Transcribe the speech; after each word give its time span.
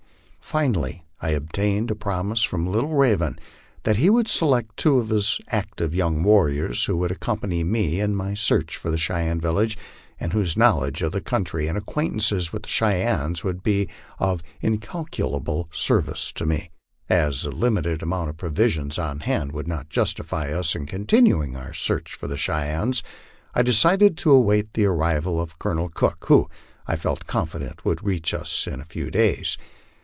Finally 0.43 1.01
I 1.21 1.29
obtained 1.29 1.89
a 1.91 1.95
promise 1.95 2.43
from 2.43 2.67
Lit 2.67 2.81
tle 2.81 2.89
Raven 2.93 3.39
that 3.83 3.95
he 3.95 4.09
would 4.09 4.27
select 4.27 4.75
two 4.75 4.97
of 4.97 5.07
his 5.07 5.39
active 5.47 5.95
young 5.95 6.23
warriors, 6.23 6.83
who 6.83 6.97
would 6.97 7.09
accompany 7.09 7.63
me 7.63 8.01
in 8.01 8.17
my 8.17 8.33
search 8.33 8.75
for 8.75 8.91
the 8.91 8.97
Cheyenne 8.97 9.39
village, 9.39 9.77
and 10.19 10.33
whose 10.33 10.57
knowledge 10.57 11.01
of 11.03 11.13
the 11.13 11.21
country 11.21 11.67
and 11.67 11.77
acquaintance 11.77 12.33
with 12.51 12.63
the 12.63 12.67
Cheyennes 12.67 13.45
would 13.45 13.63
be 13.63 13.87
of 14.19 14.43
incalculable 14.59 15.69
service 15.71 16.33
to 16.33 16.45
me. 16.45 16.69
As 17.07 17.43
the 17.43 17.51
limited 17.51 18.03
amount 18.03 18.29
of 18.31 18.35
provisions 18.35 18.99
on 18.99 19.21
hand 19.21 19.53
would 19.53 19.69
not 19.69 19.87
justify 19.87 20.51
us 20.51 20.75
in 20.75 20.85
continuing 20.85 21.55
our 21.55 21.71
search 21.71 22.15
for 22.15 22.27
the 22.27 22.35
Cheyennes, 22.35 23.01
I 23.53 23.61
decided 23.61 24.17
to 24.17 24.31
await 24.31 24.73
the 24.73 24.83
arrival 24.83 25.39
of 25.39 25.59
Colonel 25.59 25.87
Cook, 25.87 26.25
who, 26.27 26.49
I 26.87 26.97
felt 26.97 27.25
confident, 27.25 27.85
would 27.85 28.03
reach 28.05 28.33
us 28.33 28.67
in 28.67 28.81
a 28.81 28.85
few 28.85 29.05
daj 29.05 29.39
s. 29.39 29.57